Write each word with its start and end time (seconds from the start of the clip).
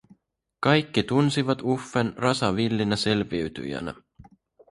Kaikki 0.59 1.03
tunsivat 1.03 1.61
Uffen 1.61 2.13
rasavillinä 2.17 2.95
selviytyjänä. 2.95 3.93